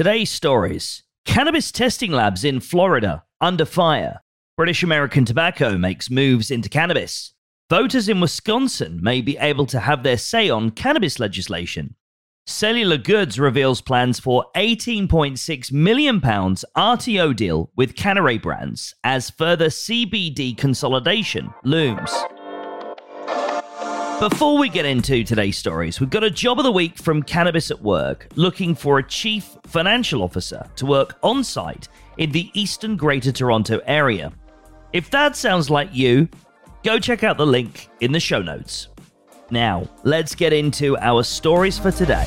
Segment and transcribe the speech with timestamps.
[0.00, 4.22] Today's stories Cannabis testing labs in Florida under fire.
[4.56, 7.34] British American Tobacco makes moves into cannabis.
[7.68, 11.96] Voters in Wisconsin may be able to have their say on cannabis legislation.
[12.46, 19.66] Cellular Goods reveals plans for 18.6 million pounds RTO deal with Cannaray brands as further
[19.66, 22.10] CBD consolidation looms.
[24.20, 27.70] Before we get into today's stories, we've got a job of the week from Cannabis
[27.70, 31.88] at Work looking for a chief financial officer to work on site
[32.18, 34.30] in the eastern Greater Toronto area.
[34.92, 36.28] If that sounds like you,
[36.84, 38.88] go check out the link in the show notes.
[39.50, 42.26] Now, let's get into our stories for today.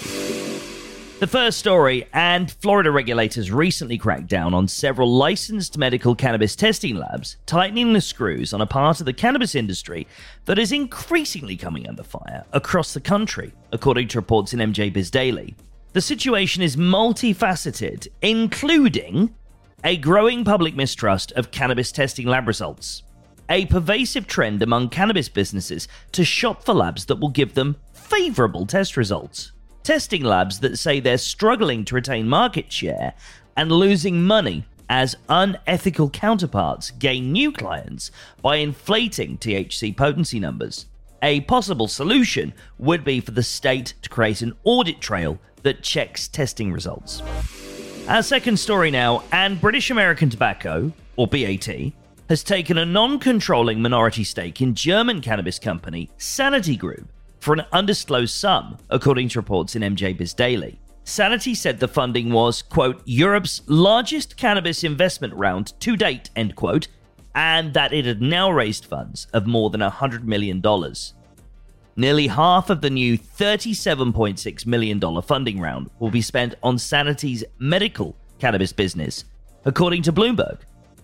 [1.24, 6.98] The first story, and Florida regulators recently cracked down on several licensed medical cannabis testing
[6.98, 10.06] labs, tightening the screws on a part of the cannabis industry
[10.44, 15.10] that is increasingly coming under fire across the country, according to reports in MJ Biz
[15.12, 15.56] Daily.
[15.94, 19.34] The situation is multifaceted, including
[19.82, 23.02] a growing public mistrust of cannabis testing lab results,
[23.48, 28.66] a pervasive trend among cannabis businesses to shop for labs that will give them favorable
[28.66, 29.54] test results
[29.84, 33.14] testing labs that say they're struggling to retain market share
[33.56, 38.12] and losing money as unethical counterparts gain new clients
[38.42, 40.86] by inflating THC potency numbers.
[41.22, 46.28] A possible solution would be for the state to create an audit trail that checks
[46.28, 47.22] testing results.
[48.08, 51.94] Our second story now, and British American Tobacco, or BAT,
[52.28, 57.08] has taken a non controlling minority stake in German cannabis company Sanity Group
[57.44, 60.80] for an undisclosed sum, according to reports in MJ Biz Daily.
[61.04, 66.88] Sanity said the funding was, quote, Europe's largest cannabis investment round to date, end quote,
[67.36, 70.64] and that it had now raised funds of more than $100 million.
[71.98, 78.16] Nearly half of the new $37.6 million funding round will be spent on Sanity's medical
[78.40, 79.26] cannabis business,
[79.66, 80.60] according to Bloomberg,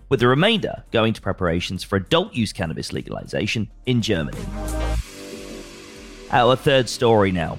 [0.08, 4.40] with the remainder going to preparations for adult use cannabis legalization in Germany.
[6.32, 7.58] Our third story now.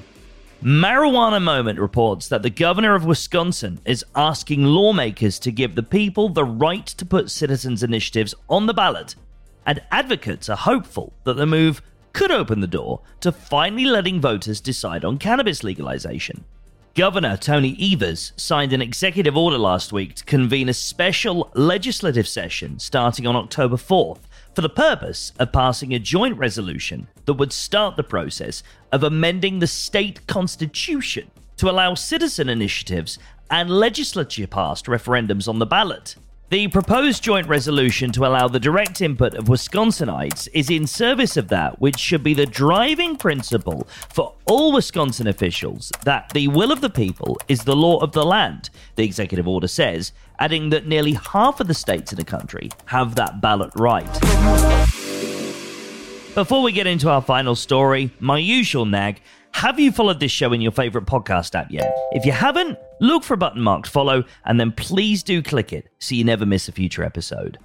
[0.63, 6.29] Marijuana Moment reports that the governor of Wisconsin is asking lawmakers to give the people
[6.29, 9.15] the right to put citizens' initiatives on the ballot,
[9.65, 11.81] and advocates are hopeful that the move
[12.13, 16.45] could open the door to finally letting voters decide on cannabis legalization.
[16.95, 22.79] Governor Tony Evers signed an executive order last week to convene a special legislative session
[22.79, 24.19] starting on October 4th
[24.55, 29.59] for the purpose of passing a joint resolution that would start the process of amending
[29.59, 33.17] the state constitution to allow citizen initiatives
[33.49, 36.15] and legislature passed referendums on the ballot.
[36.51, 41.47] The proposed joint resolution to allow the direct input of Wisconsinites is in service of
[41.47, 46.81] that, which should be the driving principle for all Wisconsin officials that the will of
[46.81, 51.13] the people is the law of the land, the executive order says, adding that nearly
[51.13, 54.11] half of the states in the country have that ballot right.
[56.35, 59.21] Before we get into our final story, my usual nag
[59.61, 61.95] have you followed this show in your favorite podcast app yet?
[62.13, 65.87] If you haven't, look for a button marked follow and then please do click it
[65.99, 67.59] so you never miss a future episode.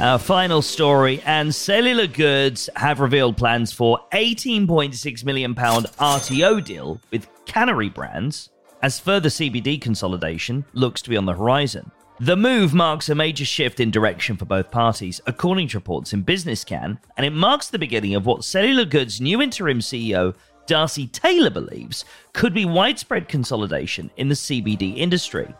[0.00, 7.00] Our final story and Cellular Goods have revealed plans for 18.6 million pound RTO deal
[7.12, 8.50] with Cannaray brands
[8.82, 11.88] as further CBD consolidation looks to be on the horizon.
[12.18, 16.22] The move marks a major shift in direction for both parties, according to reports in
[16.22, 20.34] Business Cann, and it marks the beginning of what Cellular Goods' new interim CEO
[20.66, 25.54] Darcy Taylor believes could be widespread consolidation in the CBD industry.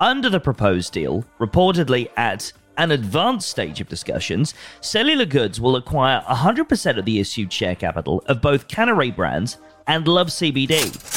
[0.00, 6.20] Under the proposed deal, reportedly at an advanced stage of discussions, Cellular Goods will acquire
[6.22, 11.16] 100% of the issued share capital of both Cannaray brands and Love CBD.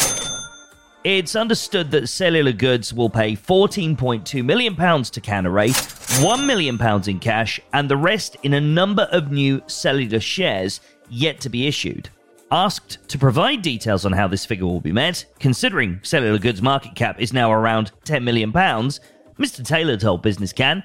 [1.03, 7.59] It's understood that Cellular Goods will pay £14.2 million to Cannaray, £1 million in cash,
[7.73, 10.79] and the rest in a number of new cellular shares
[11.09, 12.09] yet to be issued.
[12.53, 16.95] Asked to provide details on how this figure will be met, considering cellular goods market
[16.95, 19.65] cap is now around £10 million, Mr.
[19.65, 20.83] Taylor told Business Cann,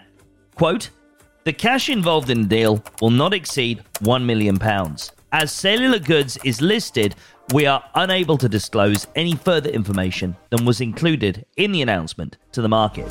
[0.55, 0.91] quote,
[1.43, 4.57] the cash involved in the deal will not exceed £1 million.
[5.33, 7.17] As cellular goods is listed,
[7.53, 12.63] we are unable to disclose any further information than was included in the announcement to
[12.63, 13.09] the market.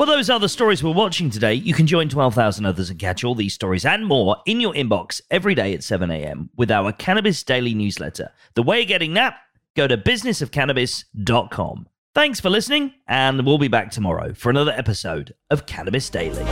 [0.00, 3.34] For those other stories we're watching today, you can join 12,000 others and catch all
[3.34, 7.74] these stories and more in your inbox every day at 7am with our Cannabis Daily
[7.74, 8.32] newsletter.
[8.54, 9.34] The way getting that,
[9.76, 11.86] go to businessofcannabis.com.
[12.14, 16.46] Thanks for listening, and we'll be back tomorrow for another episode of Cannabis Daily.